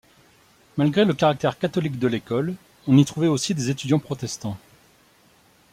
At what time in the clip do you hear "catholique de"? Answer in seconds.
1.59-2.07